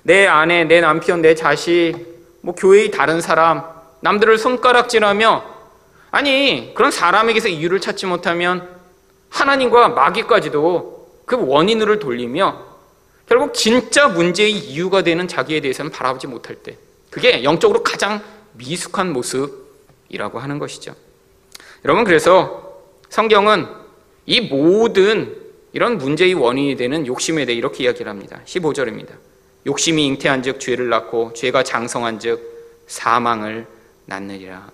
내 0.04 0.26
아내, 0.26 0.64
내 0.64 0.80
남편, 0.80 1.23
내 1.23 1.34
자식, 1.34 1.94
뭐 2.42 2.54
교회의 2.54 2.90
다른 2.90 3.20
사람, 3.20 3.64
남들을 4.00 4.37
손가락질하며 4.38 5.54
아니 6.11 6.73
그런 6.75 6.90
사람에게서 6.90 7.49
이유를 7.49 7.80
찾지 7.80 8.06
못하면 8.06 8.68
하나님과 9.30 9.88
마귀까지도 9.88 11.23
그 11.25 11.37
원인을 11.40 11.99
돌리며 11.99 12.75
결국 13.26 13.54
진짜 13.54 14.06
문제의 14.08 14.52
이유가 14.52 15.02
되는 15.02 15.26
자기에 15.26 15.61
대해서는 15.61 15.90
바라보지 15.90 16.26
못할 16.26 16.56
때 16.56 16.76
그게 17.11 17.42
영적으로 17.42 17.82
가장 17.82 18.23
미숙한 18.52 19.11
모습이라고 19.12 20.38
하는 20.38 20.58
것이죠. 20.58 20.94
여러분 21.87 22.04
그래서 22.04 22.78
성경은 23.08 23.66
이 24.26 24.42
모든 24.42 25.34
이런 25.73 25.96
문제의 25.96 26.34
원인이 26.34 26.76
되는 26.76 27.06
욕심에 27.06 27.46
대해 27.46 27.56
이렇게 27.56 27.84
이야기를 27.84 28.08
합니다. 28.08 28.40
15절입니다. 28.44 29.33
욕심이 29.66 30.06
잉태한 30.06 30.42
즉 30.42 30.61
죄를 30.61 30.88
낳고 30.88 31.33
죄가 31.35 31.62
장성한 31.62 32.18
즉 32.18 32.85
사망을 32.87 33.66
낳느리라. 34.06 34.71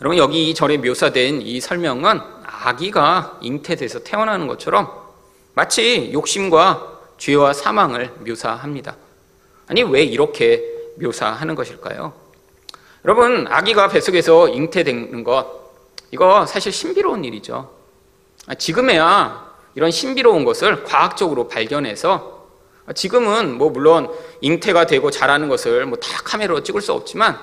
여러분 0.00 0.18
여기 0.18 0.50
이 0.50 0.54
절에 0.54 0.78
묘사된 0.78 1.42
이 1.42 1.60
설명은 1.60 2.20
아기가 2.44 3.38
잉태돼서 3.40 4.00
태어나는 4.00 4.46
것처럼 4.46 4.90
마치 5.54 6.10
욕심과 6.12 7.00
죄와 7.18 7.52
사망을 7.52 8.10
묘사합니다. 8.26 8.96
아니, 9.68 9.82
왜 9.82 10.02
이렇게 10.02 10.62
묘사하는 10.96 11.54
것일까요? 11.54 12.12
여러분, 13.04 13.46
아기가 13.48 13.88
뱃속에서 13.88 14.48
잉태되는 14.48 15.22
것, 15.24 15.46
이거 16.10 16.46
사실 16.46 16.72
신비로운 16.72 17.24
일이죠. 17.24 17.70
지금에야 18.58 19.52
이런 19.74 19.90
신비로운 19.90 20.44
것을 20.44 20.84
과학적으로 20.84 21.48
발견해서 21.48 22.41
지금은 22.94 23.56
뭐 23.58 23.70
물론 23.70 24.08
잉태가 24.40 24.86
되고 24.86 25.10
자라는 25.10 25.48
것을 25.48 25.86
뭐 25.86 25.98
다 26.00 26.18
카메라로 26.24 26.62
찍을 26.62 26.80
수 26.80 26.92
없지만 26.92 27.38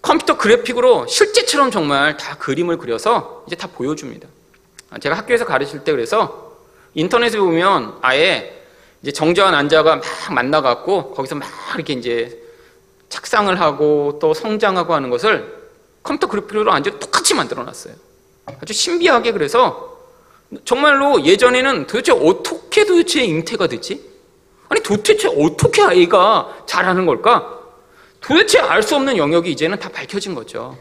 컴퓨터 0.00 0.36
그래픽으로 0.36 1.06
실제처럼 1.06 1.70
정말 1.70 2.16
다 2.16 2.36
그림을 2.38 2.78
그려서 2.78 3.44
이제 3.46 3.56
다 3.56 3.68
보여줍니다. 3.72 4.28
제가 5.00 5.16
학교에서 5.16 5.44
가르칠 5.44 5.84
때 5.84 5.92
그래서 5.92 6.56
인터넷에 6.94 7.38
보면 7.38 7.98
아예 8.00 8.64
이제 9.02 9.12
정자와 9.12 9.50
난자가 9.50 9.96
막 9.96 10.04
만나갖고 10.32 11.12
거기서 11.14 11.34
막 11.34 11.48
이렇게 11.74 11.92
이제 11.92 12.42
착상을 13.08 13.60
하고 13.60 14.18
또 14.20 14.34
성장하고 14.34 14.94
하는 14.94 15.10
것을 15.10 15.56
컴퓨터 16.02 16.26
그래픽으로 16.28 16.70
완전 16.70 16.98
똑같이 16.98 17.34
만들어 17.34 17.62
놨어요. 17.64 17.94
아주 18.62 18.72
신비하게 18.72 19.32
그래서 19.32 19.98
정말로 20.64 21.24
예전에는 21.24 21.86
도대체 21.86 22.12
어떻게 22.12 22.57
도대체 22.84 23.22
잉태가 23.24 23.66
되지? 23.66 24.08
아니 24.68 24.82
도대체 24.82 25.28
어떻게 25.28 25.82
아이가 25.82 26.54
자라는 26.66 27.06
걸까? 27.06 27.58
도대체 28.20 28.58
알 28.58 28.82
수 28.82 28.96
없는 28.96 29.16
영역이 29.16 29.50
이제는 29.52 29.78
다 29.78 29.88
밝혀진 29.88 30.34
거죠. 30.34 30.76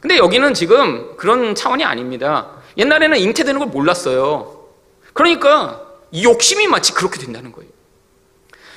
근데 0.00 0.16
여기는 0.18 0.54
지금 0.54 1.16
그런 1.16 1.54
차원이 1.54 1.84
아닙니다. 1.84 2.50
옛날에는 2.76 3.18
잉태되는 3.18 3.58
걸 3.58 3.68
몰랐어요. 3.68 4.66
그러니까 5.12 5.82
이 6.10 6.24
욕심이 6.24 6.66
마치 6.66 6.92
그렇게 6.92 7.18
된다는 7.18 7.52
거예요. 7.52 7.70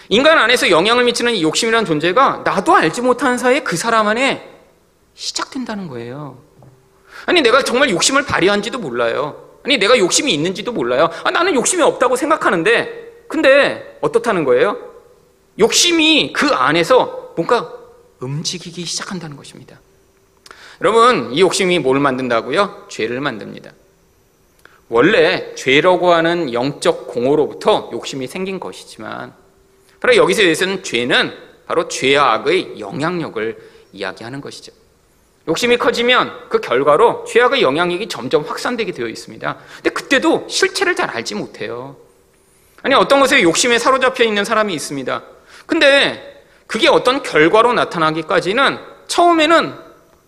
인간 0.09 0.37
안에서 0.37 0.69
영향을 0.69 1.03
미치는 1.03 1.35
이 1.35 1.43
욕심이라는 1.43 1.85
존재가 1.85 2.41
나도 2.45 2.73
알지 2.75 3.01
못하는 3.01 3.37
사이에 3.37 3.59
그 3.61 3.75
사람 3.75 4.07
안에 4.07 4.49
시작된다는 5.15 5.87
거예요. 5.87 6.39
아니, 7.25 7.41
내가 7.41 7.63
정말 7.63 7.89
욕심을 7.89 8.23
발휘한지도 8.23 8.79
몰라요. 8.79 9.46
아니, 9.67 9.77
내가 9.77 9.97
욕심이 9.97 10.33
있는지도 10.33 10.71
몰라요. 10.71 11.09
아, 11.25 11.29
나는 11.29 11.53
욕심이 11.53 11.83
없다고 11.83 12.15
생각하는데, 12.15 13.25
근데 13.27 13.97
어떻다는 13.99 14.45
거예요? 14.45 14.77
욕심이 15.59 16.31
그 16.31 16.47
안에서 16.47 17.33
뭔가 17.35 17.73
움직이기 18.21 18.85
시작한다는 18.85 19.35
것입니다. 19.35 19.81
여러분, 20.79 21.33
이 21.33 21.41
욕심이 21.41 21.79
뭘 21.79 21.99
만든다고요? 21.99 22.85
죄를 22.87 23.19
만듭니다. 23.19 23.73
원래 24.87 25.53
죄라고 25.55 26.13
하는 26.13 26.53
영적 26.53 27.07
공허로부터 27.07 27.89
욕심이 27.91 28.25
생긴 28.25 28.61
것이지만, 28.61 29.33
바로 29.99 30.15
여기서 30.15 30.43
에서는 30.43 30.81
죄는 30.81 31.33
바로 31.65 31.89
죄와 31.89 32.35
악의 32.35 32.79
영향력을 32.79 33.57
이야기하는 33.91 34.39
것이죠. 34.39 34.71
욕심이 35.47 35.77
커지면 35.77 36.49
그 36.49 36.59
결과로 36.59 37.23
죄악의 37.25 37.61
영향력이 37.61 38.07
점점 38.09 38.43
확산되게 38.43 38.91
되어 38.91 39.07
있습니다. 39.07 39.57
근데 39.77 39.89
그때도 39.91 40.47
실체를 40.49 40.95
잘 40.95 41.09
알지 41.09 41.35
못해요. 41.35 41.95
아니, 42.83 42.93
어떤 42.95 43.19
것에 43.19 43.41
욕심에 43.41 43.79
사로잡혀 43.79 44.23
있는 44.23 44.43
사람이 44.43 44.73
있습니다. 44.73 45.23
근데 45.65 46.43
그게 46.67 46.87
어떤 46.89 47.23
결과로 47.23 47.73
나타나기까지는 47.73 48.77
처음에는 49.07 49.73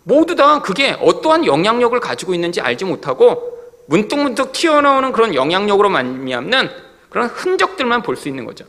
모두 0.03 0.35
다 0.35 0.61
그게 0.61 0.95
어떠한 1.01 1.45
영향력을 1.45 1.99
가지고 1.99 2.33
있는지 2.33 2.61
알지 2.61 2.85
못하고 2.85 3.59
문득문득 3.87 4.53
튀어나오는 4.53 5.11
그런 5.11 5.35
영향력으로 5.35 5.89
말미암는 5.89 6.69
그런 7.09 7.27
흔적들만 7.27 8.01
볼 8.03 8.15
수 8.15 8.27
있는 8.29 8.45
거죠. 8.45 8.65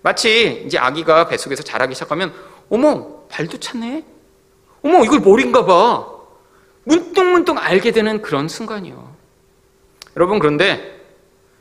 마치 0.00 0.62
이제 0.66 0.78
아기가 0.78 1.28
뱃속에서 1.28 1.62
자라기 1.62 1.94
시작하면 1.94 2.32
어머 2.70 3.24
발도 3.28 3.58
찼네 3.60 4.04
어머 4.82 5.04
이걸 5.04 5.20
머리인가 5.20 5.64
봐. 5.64 6.06
문득문득 6.84 7.56
알게 7.58 7.92
되는 7.92 8.22
그런 8.22 8.48
순간이요. 8.48 9.14
여러분 10.16 10.38
그런데 10.38 11.00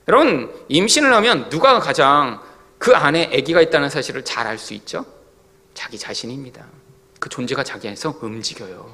여러분 0.08 0.52
임신을 0.68 1.14
하면 1.14 1.50
누가 1.50 1.80
가장 1.80 2.42
그 2.80 2.96
안에 2.96 3.28
아기가 3.34 3.62
있다는 3.62 3.90
사실을 3.90 4.24
잘 4.26 4.48
알 4.48 4.58
수 4.58 4.74
있죠? 4.74 5.06
자기 5.74 5.98
자신입니다. 5.98 6.66
그 7.20 7.30
존재가 7.30 7.64
자기 7.64 7.88
안에서 7.88 8.16
움직여요. 8.20 8.94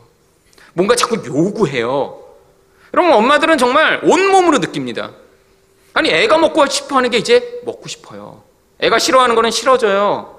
뭔가 0.74 0.96
자꾸 0.96 1.16
요구해요. 1.26 2.22
여러분 2.94 3.14
엄마들은 3.14 3.58
정말 3.58 4.02
온몸으로 4.04 4.60
느낍니다. 4.60 5.12
아니 5.94 6.10
애가 6.10 6.38
먹고 6.38 6.66
싶어 6.68 6.98
하는 6.98 7.10
게 7.10 7.18
이제 7.18 7.62
먹고 7.66 7.88
싶어요. 7.88 8.44
애가 8.80 9.00
싫어하는 9.00 9.34
거는 9.36 9.50
싫어져요. 9.50 10.38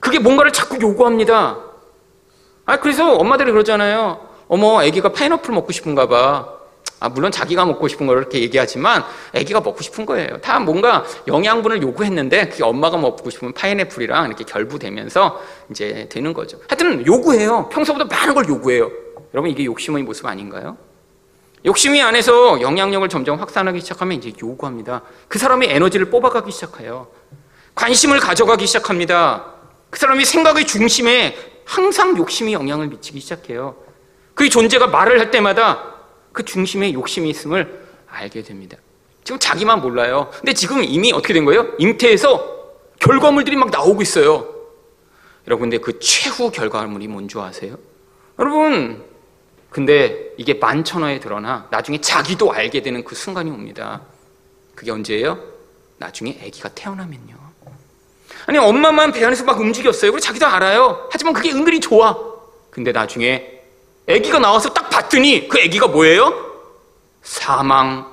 그게 0.00 0.18
뭔가를 0.18 0.52
자꾸 0.52 0.78
요구합니다. 0.80 1.58
아, 2.68 2.76
그래서 2.76 3.14
엄마들이 3.14 3.50
그러잖아요. 3.50 4.20
어머, 4.46 4.82
애기가 4.84 5.12
파인애플 5.12 5.54
먹고 5.54 5.72
싶은가 5.72 6.06
봐. 6.06 6.52
아, 7.00 7.08
물론 7.08 7.32
자기가 7.32 7.64
먹고 7.64 7.88
싶은 7.88 8.06
걸 8.06 8.18
이렇게 8.18 8.42
얘기하지만 8.42 9.04
애기가 9.32 9.62
먹고 9.62 9.80
싶은 9.80 10.04
거예요. 10.04 10.38
다 10.42 10.60
뭔가 10.60 11.02
영양분을 11.26 11.80
요구했는데 11.80 12.50
그게 12.50 12.64
엄마가 12.64 12.98
먹고 12.98 13.30
싶은 13.30 13.54
파인애플이랑 13.54 14.26
이렇게 14.26 14.44
결부되면서 14.44 15.40
이제 15.70 16.08
되는 16.10 16.34
거죠. 16.34 16.60
하여튼 16.68 17.06
요구해요. 17.06 17.70
평소보다 17.70 18.04
많은 18.04 18.34
걸 18.34 18.46
요구해요. 18.46 18.90
여러분 19.32 19.50
이게 19.50 19.64
욕심의 19.64 20.02
모습 20.02 20.26
아닌가요? 20.26 20.76
욕심이 21.64 22.02
안에서 22.02 22.60
영향력을 22.60 23.08
점점 23.08 23.40
확산하기 23.40 23.80
시작하면 23.80 24.18
이제 24.18 24.30
요구합니다. 24.42 25.00
그 25.28 25.38
사람의 25.38 25.70
에너지를 25.70 26.10
뽑아가기 26.10 26.52
시작해요. 26.52 27.06
관심을 27.74 28.20
가져가기 28.20 28.66
시작합니다. 28.66 29.54
그 29.88 29.98
사람이 29.98 30.26
생각의 30.26 30.66
중심에 30.66 31.34
항상 31.68 32.16
욕심이 32.16 32.54
영향을 32.54 32.88
미치기 32.88 33.20
시작해요. 33.20 33.76
그 34.34 34.48
존재가 34.48 34.86
말을 34.86 35.20
할 35.20 35.30
때마다 35.30 35.96
그 36.32 36.42
중심에 36.42 36.94
욕심이 36.94 37.28
있음을 37.28 37.86
알게 38.08 38.42
됩니다. 38.42 38.78
지금 39.22 39.38
자기만 39.38 39.82
몰라요. 39.82 40.30
근데 40.32 40.54
지금 40.54 40.82
이미 40.82 41.12
어떻게 41.12 41.34
된 41.34 41.44
거예요? 41.44 41.66
잉태에서 41.78 42.56
결과물들이 43.00 43.56
막 43.56 43.70
나오고 43.70 44.00
있어요. 44.00 44.48
여러분, 45.46 45.68
근데 45.68 45.76
그 45.76 45.98
최후 45.98 46.50
결과물이 46.50 47.06
뭔지 47.06 47.38
아세요? 47.38 47.76
여러분, 48.38 49.04
근데 49.68 50.32
이게 50.38 50.54
만천하에 50.54 51.20
드러나 51.20 51.68
나중에 51.70 52.00
자기도 52.00 52.50
알게 52.50 52.80
되는 52.80 53.04
그 53.04 53.14
순간이 53.14 53.50
옵니다. 53.50 54.00
그게 54.74 54.90
언제예요? 54.90 55.38
나중에 55.98 56.38
아기가 56.42 56.70
태어나면요. 56.70 57.47
아니 58.48 58.56
엄마만 58.56 59.12
배 59.12 59.22
안에서 59.22 59.44
막 59.44 59.60
움직였어요. 59.60 60.10
그리고 60.10 60.20
자기도 60.20 60.46
알아요. 60.46 61.06
하지만 61.12 61.34
그게 61.34 61.52
은근히 61.52 61.80
좋아. 61.80 62.16
근데 62.70 62.92
나중에 62.92 63.60
아기가 64.08 64.38
나와서 64.38 64.72
딱 64.72 64.88
봤더니 64.88 65.48
그 65.48 65.58
아기가 65.60 65.86
뭐예요? 65.88 66.32
사망인 67.22 68.08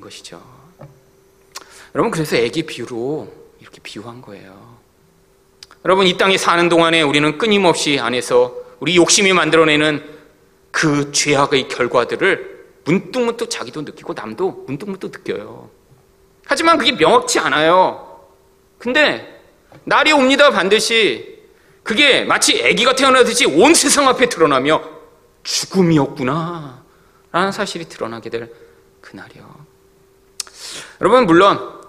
것이죠. 0.00 0.40
여러분 1.94 2.10
그래서 2.10 2.38
아기 2.38 2.62
비유로 2.62 3.30
이렇게 3.60 3.80
비유한 3.82 4.22
거예요. 4.22 4.78
여러분 5.84 6.06
이 6.06 6.16
땅에 6.16 6.38
사는 6.38 6.66
동안에 6.70 7.02
우리는 7.02 7.36
끊임없이 7.36 7.98
안에서 8.00 8.54
우리 8.78 8.96
욕심이 8.96 9.34
만들어내는 9.34 10.02
그 10.70 11.12
죄악의 11.12 11.68
결과들을 11.68 12.68
문득문득 12.84 13.50
자기도 13.50 13.82
느끼고 13.82 14.14
남도 14.14 14.64
문득문득 14.66 15.12
느껴요. 15.18 15.68
하지만 16.46 16.78
그게 16.78 16.92
명확치 16.92 17.38
않아요. 17.40 18.22
근데 18.78 19.39
날이 19.84 20.12
옵니다 20.12 20.50
반드시. 20.50 21.40
그게 21.82 22.24
마치 22.24 22.62
아기가 22.64 22.94
태어나듯이 22.94 23.46
온 23.46 23.74
세상 23.74 24.06
앞에 24.08 24.28
드러나며 24.28 24.82
죽음이었구나 25.42 26.82
라는 27.32 27.52
사실이 27.52 27.88
드러나게 27.88 28.30
될 28.30 28.52
그날이요. 29.00 29.66
여러분 31.00 31.26
물론 31.26 31.80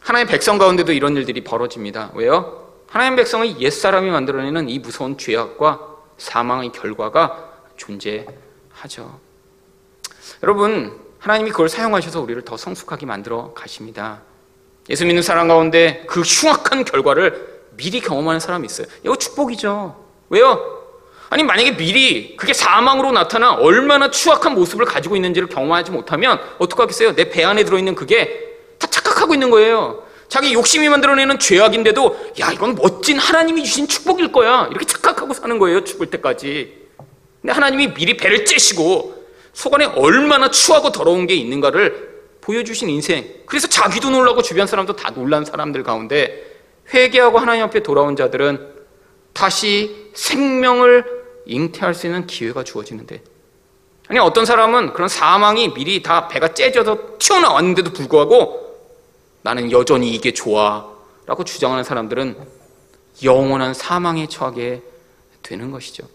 하나님의 0.00 0.30
백성 0.30 0.58
가운데도 0.58 0.92
이런 0.92 1.16
일들이 1.16 1.42
벌어집니다. 1.42 2.12
왜요? 2.14 2.72
하나님의 2.88 3.16
백성의 3.16 3.60
옛사람이 3.60 4.10
만들어내는 4.10 4.68
이 4.68 4.78
무서운 4.78 5.18
죄악과 5.18 5.96
사망의 6.16 6.72
결과가 6.72 7.52
존재하죠. 7.76 9.20
여러분 10.42 10.98
하나님이 11.18 11.50
그걸 11.50 11.68
사용하셔서 11.68 12.20
우리를 12.20 12.42
더 12.42 12.56
성숙하게 12.56 13.06
만들어 13.06 13.52
가십니다 13.52 14.22
예수 14.88 15.04
믿는 15.04 15.22
사람 15.22 15.48
가운데 15.48 16.04
그 16.06 16.20
흉악한 16.20 16.84
결과를 16.84 17.56
미리 17.76 18.00
경험하는 18.00 18.40
사람이 18.40 18.66
있어요. 18.66 18.86
이거 19.04 19.16
축복이죠. 19.16 19.96
왜요? 20.30 20.72
아니 21.28 21.42
만약에 21.42 21.76
미리 21.76 22.36
그게 22.36 22.52
사망으로 22.52 23.10
나타나 23.12 23.54
얼마나 23.54 24.10
추악한 24.10 24.54
모습을 24.54 24.84
가지고 24.86 25.16
있는지를 25.16 25.48
경험하지 25.48 25.90
못하면 25.90 26.40
어떡하겠어요? 26.58 27.14
내 27.16 27.30
배 27.30 27.44
안에 27.44 27.64
들어있는 27.64 27.96
그게 27.96 28.56
다 28.78 28.86
착각하고 28.86 29.34
있는 29.34 29.50
거예요. 29.50 30.04
자기 30.28 30.52
욕심이 30.54 30.88
만들어내는 30.88 31.38
죄악인데도 31.38 32.32
야 32.40 32.52
이건 32.52 32.76
멋진 32.76 33.18
하나님이 33.18 33.64
주신 33.64 33.86
축복일 33.88 34.32
거야 34.32 34.68
이렇게 34.70 34.84
착각하고 34.84 35.34
사는 35.34 35.58
거예요 35.58 35.82
죽을 35.84 36.06
때까지. 36.06 36.86
근데 37.42 37.52
하나님이 37.52 37.94
미리 37.94 38.16
배를 38.16 38.44
째시고 38.44 39.24
속 39.52 39.74
안에 39.74 39.86
얼마나 39.86 40.50
추하고 40.50 40.92
더러운 40.92 41.26
게 41.26 41.34
있는가를 41.34 42.15
보여주신 42.46 42.88
인생. 42.88 43.42
그래서 43.46 43.66
자기도 43.66 44.10
놀라고 44.10 44.40
주변 44.40 44.68
사람도 44.68 44.94
다 44.94 45.10
놀란 45.10 45.44
사람들 45.44 45.82
가운데 45.82 46.44
회개하고 46.94 47.38
하나님 47.38 47.64
앞에 47.64 47.82
돌아온 47.82 48.14
자들은 48.14 48.74
다시 49.32 50.10
생명을 50.14 51.04
잉태할 51.46 51.92
수 51.92 52.06
있는 52.06 52.26
기회가 52.26 52.62
주어지는데 52.62 53.20
아니 54.08 54.20
어떤 54.20 54.46
사람은 54.46 54.92
그런 54.92 55.08
사망이 55.08 55.74
미리 55.74 56.02
다 56.02 56.28
배가 56.28 56.54
째져서 56.54 57.16
튀어나왔는데도 57.18 57.92
불구하고 57.92 58.64
나는 59.42 59.72
여전히 59.72 60.10
이게 60.12 60.32
좋아 60.32 60.88
라고 61.26 61.42
주장하는 61.42 61.82
사람들은 61.82 62.36
영원한 63.24 63.74
사망에 63.74 64.28
처하게 64.28 64.82
되는 65.42 65.72
것이죠. 65.72 66.06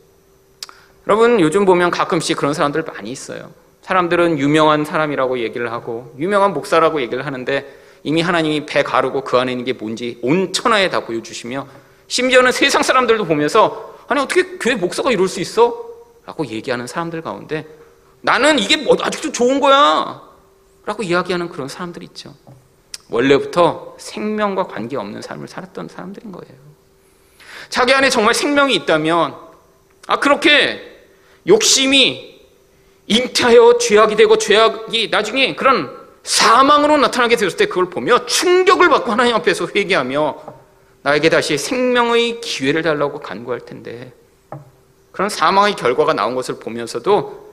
여러분, 1.08 1.40
요즘 1.40 1.66
보면 1.66 1.92
가끔씩 1.92 2.38
그런 2.38 2.54
사람들 2.54 2.84
많이 2.84 3.12
있어요. 3.12 3.52
사람들은 3.92 4.40
유명한 4.40 4.86
사람이라고 4.86 5.40
얘기를 5.40 5.70
하고, 5.74 6.16
유명한 6.18 6.54
목사라고 6.54 7.02
얘기를 7.02 7.26
하는데, 7.26 7.78
이미 8.04 8.22
하나님이 8.22 8.66
배 8.66 8.84
가르고 8.84 9.26
그 9.26 9.38
안에 9.38 9.52
있는 9.52 9.66
게 9.66 9.74
뭔지 9.74 10.18
온 10.22 10.54
천하에 10.54 10.90
다 10.90 11.02
보여주시며, 11.02 11.68
심지어는 12.08 12.54
세상 12.54 12.84
사람들도 12.84 13.26
보면서, 13.26 13.98
아니, 14.08 14.22
어떻게 14.22 14.58
교회 14.60 14.76
목사가 14.76 15.12
이럴 15.12 15.28
수 15.28 15.42
있어? 15.42 15.90
라고 16.26 16.46
얘기하는 16.46 16.88
사람들 16.88 17.22
가운데, 17.22 17.68
나는 18.22 18.60
이게 18.60 18.78
뭐 18.78 18.96
아직도 19.02 19.34
좋은 19.34 19.60
거야! 19.60 20.22
라고 20.86 21.04
이야기하는 21.04 21.50
그런 21.50 21.68
사람들이 21.68 22.06
있죠. 22.06 22.34
원래부터 23.10 23.98
생명과 24.00 24.68
관계없는 24.68 25.22
삶을 25.22 25.50
살았던 25.50 25.90
사람들인 25.90 26.32
거예요. 26.32 26.56
자기 27.68 27.94
안에 27.94 28.10
정말 28.10 28.34
생명이 28.36 28.74
있다면, 28.76 29.36
아, 30.08 30.20
그렇게 30.22 31.10
욕심이 31.46 32.31
잉태하여 33.12 33.78
죄악이 33.78 34.16
되고 34.16 34.38
죄악이 34.38 35.10
나중에 35.10 35.54
그런 35.56 36.00
사망으로 36.24 36.96
나타나게 36.98 37.36
되었을 37.36 37.58
때 37.58 37.66
그걸 37.66 37.90
보며 37.90 38.26
충격을 38.26 38.88
받고 38.88 39.12
하나님 39.12 39.36
앞에서 39.36 39.68
회개하며 39.76 40.62
나에게 41.04 41.30
다시 41.30 41.58
생명의 41.58 42.40
기회를 42.40 42.84
달라고 42.84 43.20
간구할 43.20 43.62
텐데 43.62 44.14
그런 45.12 45.28
사망의 45.28 45.76
결과가 45.76 46.14
나온 46.14 46.36
것을 46.36 46.60
보면서도 46.60 47.52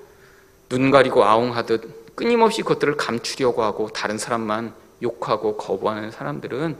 눈 0.69 0.93
가리고 0.93 1.25
아웅하듯 1.25 2.15
끊임없이 2.15 2.63
그것들을 2.63 2.97
감추려고 2.97 3.65
하고 3.65 3.89
다른 3.89 4.17
사람만 4.17 4.73
욕하고 5.03 5.57
거부하는 5.57 6.13
사람들은 6.13 6.77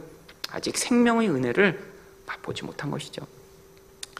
아직 0.51 0.77
생명의 0.77 1.29
은혜를 1.29 1.83
맛보지 2.27 2.63
못한 2.63 2.91
것이죠. 2.91 3.23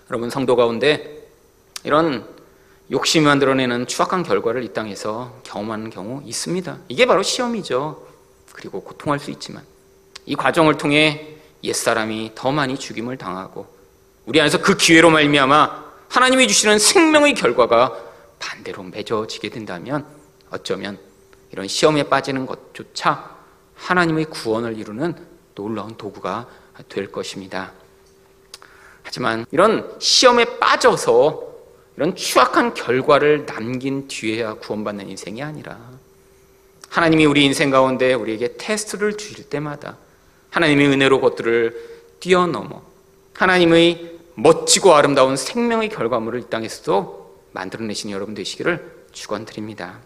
여러분 0.10 0.30
성도 0.30 0.58
가운데 0.58 1.30
이런 1.86 2.28
욕심이 2.92 3.26
만들어내는 3.26 3.86
추악한 3.86 4.24
결과를 4.24 4.64
이 4.64 4.74
땅에서 4.74 5.42
경험하는 5.44 5.92
경우 5.92 6.24
있습니다. 6.26 6.78
이게 6.88 7.06
바로 7.06 7.22
시험이죠. 7.22 8.08
그리고 8.52 8.82
고통할 8.82 9.20
수 9.20 9.30
있지만 9.32 9.64
이 10.26 10.36
과정을 10.36 10.78
통해 10.78 11.36
옛사람이 11.64 12.32
더 12.34 12.52
많이 12.52 12.78
죽임을 12.78 13.18
당하고 13.18 13.68
우리 14.26 14.42
안에서 14.42 14.62
그 14.62 14.76
기회로 14.76 15.12
말미암아 15.12 15.90
하나님이 16.10 16.48
주시는 16.48 16.80
생명의 16.80 17.36
결과가 17.36 17.96
반대로 18.40 18.84
맺어지게 18.84 19.50
된다면 19.50 20.06
어쩌면 20.50 20.98
이런 21.52 21.68
시험에 21.68 22.04
빠지는 22.04 22.46
것조차 22.48 23.36
하나님의 23.76 24.26
구원을 24.26 24.78
이루는 24.78 25.16
놀라운 25.54 25.96
도구가 25.96 26.48
될 26.90 27.12
것입니다. 27.12 27.72
하지만 29.04 29.46
이런 29.52 29.96
시험에 30.00 30.60
빠져서 30.60 31.49
이런 32.00 32.16
추악한 32.16 32.76
결과를 32.76 33.46
남긴 33.46 34.08
뒤에야 34.08 34.54
구원받는 34.54 35.10
인생이 35.10 35.44
아니라 35.44 35.78
하나님이 36.88 37.26
우리 37.26 37.44
인생 37.44 37.72
가운데 37.72 38.14
우리에게 38.14 38.56
테스트를 38.56 39.18
주실 39.18 39.50
때마다 39.50 39.98
하나님의 40.50 40.88
은혜로 40.88 41.20
것들을 41.20 41.76
뛰어넘어 42.22 42.84
하나님의 43.34 44.18
멋지고 44.36 44.94
아름다운 44.94 45.36
생명의 45.36 45.90
결과물을 45.90 46.40
이 46.40 46.50
땅에서도 46.50 47.50
만들어내신 47.52 48.12
여러분 48.12 48.34
되시기를 48.34 49.08
축원드립니다. 49.12 50.00